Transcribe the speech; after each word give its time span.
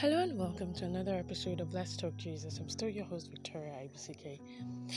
Hello 0.00 0.20
and 0.20 0.38
welcome 0.38 0.72
to 0.74 0.84
another 0.84 1.16
episode 1.16 1.60
of 1.60 1.74
Let's 1.74 1.96
Talk 1.96 2.16
Jesus. 2.16 2.58
I'm 2.58 2.68
still 2.68 2.88
your 2.88 3.04
host, 3.04 3.32
Victoria 3.32 3.72
IBCK. 3.82 4.38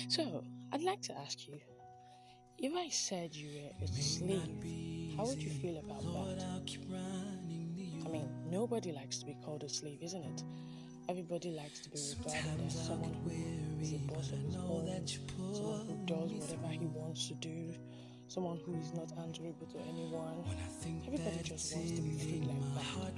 So, 0.09 0.43
I'd 0.71 0.83
like 0.83 1.01
to 1.01 1.17
ask 1.17 1.47
you 1.47 1.55
if 2.59 2.71
I 2.75 2.87
said 2.89 3.35
you 3.35 3.49
were 3.49 3.83
a 3.83 3.87
slave, 3.87 5.17
how 5.17 5.25
would 5.25 5.41
you 5.41 5.49
feel 5.49 5.79
about 5.79 6.03
that? 6.03 6.77
I 8.05 8.09
mean, 8.09 8.29
nobody 8.47 8.91
likes 8.91 9.17
to 9.17 9.25
be 9.25 9.35
called 9.43 9.63
a 9.63 9.69
slave, 9.69 10.03
isn't 10.03 10.23
it? 10.23 10.43
Everybody 11.09 11.49
likes 11.49 11.79
to 11.79 11.89
be 11.89 11.97
regarded 12.19 12.67
as 12.67 12.85
someone 12.85 13.15
who 13.25 13.81
is 13.81 13.93
a 13.93 13.97
boss 14.13 14.31
of 14.31 14.37
his 14.37 14.55
own, 14.55 14.85
someone 15.51 15.87
who 15.87 16.05
does 16.05 16.31
whatever 16.31 16.67
he 16.67 16.85
wants 16.85 17.27
to 17.29 17.33
do, 17.33 17.73
someone 18.31 18.57
who 18.65 18.73
is 18.79 18.93
not 18.93 19.11
answerable 19.25 19.67
to 19.67 19.77
anyone. 19.89 20.45
Everybody 21.05 21.43
just 21.43 21.75
wants 21.75 21.91
to 21.91 22.01
be 22.01 22.17
free 22.17 22.43
like 22.47 22.63
that. 22.75 23.13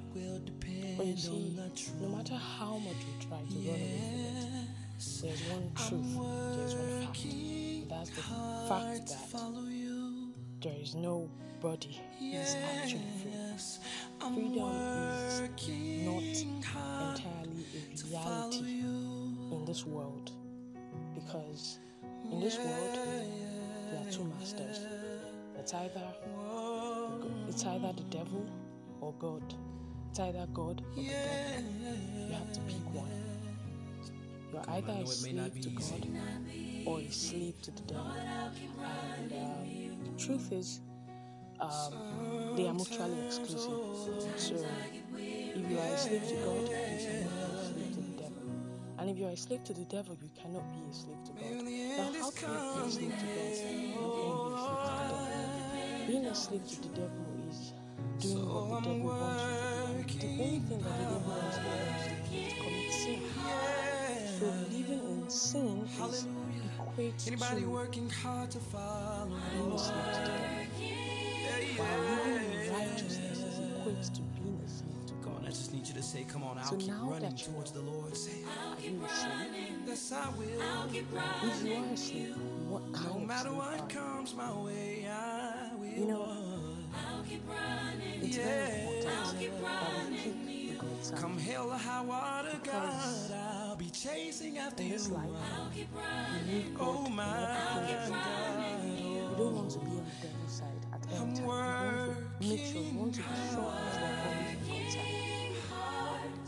But 0.98 1.06
you 1.06 1.18
see, 1.18 1.56
no 2.02 2.08
matter 2.10 2.34
how 2.34 2.80
much 2.80 2.96
you 2.98 3.14
try 3.30 3.38
to 3.38 3.54
run 3.54 3.68
away 3.68 4.02
from 4.02 4.54
it, 4.58 4.70
there's 5.22 5.44
one 5.54 5.72
truth, 5.76 6.18
there's 6.58 6.74
one 6.74 6.90
fact. 7.06 7.22
That's 7.90 8.10
the 8.10 8.24
fact 8.68 9.08
that 9.08 9.54
there 10.62 10.82
is 10.82 10.96
nobody 10.96 12.02
who 12.18 12.26
is 12.32 12.56
actually 12.74 13.02
free. 13.22 13.34
Freedom 14.20 14.70
is 15.22 15.38
not 16.06 16.24
entirely 17.14 17.66
a 17.72 18.08
reality 18.10 18.66
in 19.52 19.64
this 19.68 19.86
world 19.86 20.32
because 21.14 21.78
in 22.32 22.40
this 22.40 22.58
world 22.58 22.98
there 23.94 24.08
are 24.08 24.12
two 24.12 24.24
masters. 24.40 24.80
It's 25.60 25.74
either 25.74 26.02
it's 27.48 27.66
either 27.66 27.94
the 27.94 28.04
devil 28.04 28.46
or 29.02 29.14
God. 29.20 29.54
It's 30.10 30.20
either 30.20 30.48
God 30.54 30.82
or 30.98 31.04
the 31.04 31.10
devil. 31.10 31.64
You 32.28 32.34
have 32.34 32.54
to 32.54 32.60
pick 32.62 32.94
one. 32.94 33.10
You're 34.52 34.64
either 34.70 34.94
a 35.04 35.08
slave 35.08 35.62
to 35.62 35.70
God 35.70 36.08
or 36.86 37.00
a 37.00 37.12
slave 37.12 37.62
to 37.62 37.72
the 37.72 37.82
devil. 37.82 38.12
And 39.18 39.32
um, 39.32 40.04
the 40.04 40.24
truth 40.24 40.52
is, 40.52 40.82
um, 41.60 42.54
they 42.56 42.68
are 42.68 42.74
mutually 42.74 43.26
exclusive. 43.26 43.72
So 44.38 44.56
if 45.18 45.70
you 45.70 45.78
are 45.78 45.94
a 45.94 45.98
slave 45.98 46.28
to 46.28 46.36
God, 46.46 46.70
And 49.04 49.12
if 49.12 49.20
you 49.20 49.26
are 49.26 49.32
a 49.32 49.36
slave 49.36 49.66
to 49.66 49.74
the 49.74 49.84
devil, 49.84 50.18
you 50.22 50.30
cannot 50.34 50.64
be 50.72 50.80
a 50.90 50.94
slave 50.94 51.22
to 51.26 51.32
God. 51.34 51.44
Now, 51.52 52.14
how 52.22 52.32
can 52.32 52.48
you 52.50 52.56
be 52.56 52.72
a 52.80 52.90
slave 52.90 53.12
to 53.20 53.26
God? 53.28 53.28
How 53.28 53.28
can 53.28 53.36
you 53.36 53.42
be 53.42 53.48
a 53.50 53.54
slave 53.54 53.84
to 55.04 55.10
the 55.28 55.28
devil? 55.84 56.08
Being 56.08 56.26
a 56.26 56.34
slave 56.34 56.66
to 56.70 56.82
the 56.82 56.88
devil 56.88 57.26
is 57.50 57.74
doing 58.22 58.48
what 58.48 58.84
the 58.84 58.90
devil 58.90 59.04
wants 59.04 59.44
you 60.08 60.20
to 60.20 60.22
do. 60.22 60.28
The 60.28 60.44
only 60.44 60.60
thing 60.60 60.80
that 60.80 60.88
the 60.88 61.04
devil 61.04 61.20
wants 61.28 61.58
you 61.58 61.64
to 61.64 62.20
do 62.32 62.48
is 62.48 62.54
commit 62.64 62.92
sin. 62.94 63.20
So 64.40 64.46
living 64.72 65.04
in 65.04 65.30
sin 65.30 65.84
is 65.84 66.28
equates 66.80 67.28
Anybody 67.28 67.62
to 67.62 67.68
working 67.68 68.10
hard 68.10 68.52
to 68.52 68.60
follow 68.60 69.28
being 69.52 69.72
a 69.74 69.78
slave 69.78 70.14
to 70.14 70.20
the 70.22 70.28
devil. 70.32 70.64
While 71.76 72.00
living 72.00 72.52
in 72.54 72.72
righteousness 72.72 73.40
is 73.40 73.60
equates 73.60 74.10
to 74.16 74.22
just 76.04 76.16
need 76.16 76.20
you 76.20 76.26
to 76.26 76.30
say, 76.30 76.34
come 76.34 76.44
on, 76.44 76.58
I'll 76.58 76.64
So 76.66 76.76
keep 76.76 76.88
now 76.88 77.10
running 77.10 77.30
that 77.30 77.40
you 77.48 77.54
towards 77.54 77.72
the 77.72 77.82
Lord. 77.82 78.16
Say, 78.18 78.32
Are 78.44 78.82
you 78.82 79.06
a 79.06 79.10
slave? 79.10 79.72
yes, 79.88 80.12
I 80.12 80.30
will. 80.38 80.46
If 80.90 80.96
you 80.96 81.18
are 81.18 81.24
a 81.94 81.98
slave, 81.98 82.36
what 82.68 82.94
kind 82.94 83.06
No 83.08 83.16
of 83.22 83.28
matter 83.28 83.54
what 83.54 83.80
are 83.82 83.88
comes 83.88 84.36
my 84.36 84.52
way, 84.62 85.08
I 85.10 85.72
will. 85.78 85.88
You 85.88 86.06
know, 86.08 86.28
it's 88.22 88.38
very 88.38 88.86
important 88.86 89.04
that 89.04 89.32
we 90.12 90.44
keep 90.54 90.80
the 90.80 90.86
good 90.86 91.06
side. 91.06 91.18
Come 91.20 91.38
hell 91.38 91.70
or 91.72 91.78
high 91.78 92.02
water, 92.02 92.50
Because 92.62 93.30
God, 93.30 93.40
I'll 93.70 93.76
be 93.76 93.90
chasing 93.90 94.58
after 94.58 94.82
in 94.84 94.90
you. 94.90 94.94
this 94.96 95.10
life, 95.10 95.30
you 95.76 96.54
need 96.54 96.68
oh, 96.80 96.80
God 96.80 97.06
Oh 97.06 97.10
my 97.10 97.24
everything 97.84 98.12
that 98.12 98.26
God, 98.26 98.86
you 98.86 98.92
do. 98.98 99.04
You 99.04 99.36
don't 99.38 99.56
want 99.56 99.72
to 99.72 99.80
be 99.80 99.86
on 99.86 100.06
the 100.22 100.28
devil's 100.28 100.52
side 100.52 100.68
at 100.94 101.02
any 101.08 101.36
time. 101.36 101.36
You 101.36 101.48
want 101.48 102.16
to 102.42 102.48
make 102.48 102.60
sure, 102.66 102.82
you 102.82 102.98
want 103.00 103.14
to 103.16 103.22
be 103.22 103.26
sure 103.52 103.74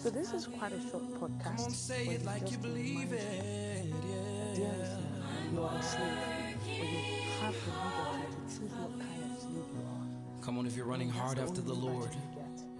So 0.06 0.12
this 0.12 0.34
is 0.34 0.46
quite 0.46 0.72
a 0.72 0.80
short 0.92 1.04
podcast. 1.16 1.44
come 1.44 1.66
on, 1.66 1.72
say 1.72 2.06
it 2.10 2.24
like 2.26 2.52
you 2.52 2.60
believe 2.60 3.10
remind 3.10 3.10
you, 3.10 3.18
it. 3.18 4.56
Dear 4.56 4.74
listener, 4.78 5.02
you 5.52 5.64
are 5.64 5.80
a 5.80 5.82
slave, 5.82 6.58
but 6.62 6.70
you 6.70 7.00
have 7.42 7.56
the 7.66 7.72
liberty 7.72 8.36
to 8.36 8.56
choose 8.56 8.72
what 8.78 9.00
kind 9.00 9.32
of 9.34 9.42
slave 9.42 9.56
you 9.56 9.82
are. 9.82 10.44
Come 10.44 10.60
on, 10.60 10.68
if 10.68 10.76
you're 10.76 10.86
running 10.86 11.10
hard 11.10 11.40
after 11.40 11.60
the 11.60 11.74
only 11.74 11.88
Lord. 11.88 12.10